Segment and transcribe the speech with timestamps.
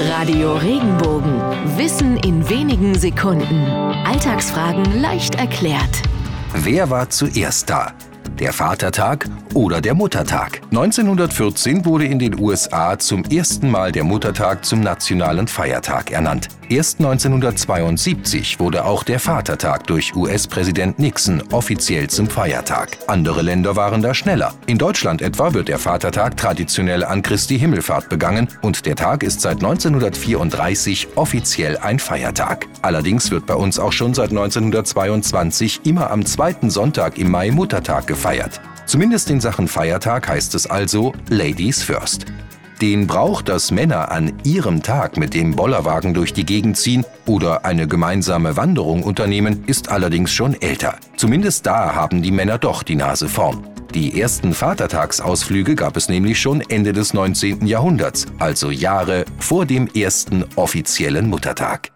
[0.00, 1.40] Radio Regenbogen.
[1.78, 3.66] Wissen in wenigen Sekunden.
[4.04, 6.02] Alltagsfragen leicht erklärt.
[6.52, 7.92] Wer war zuerst da?
[8.38, 10.60] Der Vatertag oder der Muttertag?
[10.66, 16.48] 1914 wurde in den USA zum ersten Mal der Muttertag zum nationalen Feiertag ernannt.
[16.68, 22.98] Erst 1972 wurde auch der Vatertag durch US-Präsident Nixon offiziell zum Feiertag.
[23.06, 24.52] Andere Länder waren da schneller.
[24.66, 29.40] In Deutschland etwa wird der Vatertag traditionell an Christi Himmelfahrt begangen und der Tag ist
[29.40, 32.66] seit 1934 offiziell ein Feiertag.
[32.82, 38.06] Allerdings wird bei uns auch schon seit 1922 immer am zweiten Sonntag im Mai Muttertag
[38.08, 38.25] gefeiert.
[38.86, 42.26] Zumindest in Sachen Feiertag heißt es also Ladies First.
[42.80, 47.64] Den Brauch, dass Männer an ihrem Tag mit dem Bollerwagen durch die Gegend ziehen oder
[47.64, 50.96] eine gemeinsame Wanderung unternehmen, ist allerdings schon älter.
[51.16, 53.66] Zumindest da haben die Männer doch die Nase vorn.
[53.94, 57.66] Die ersten Vatertagsausflüge gab es nämlich schon Ende des 19.
[57.66, 61.95] Jahrhunderts, also Jahre vor dem ersten offiziellen Muttertag.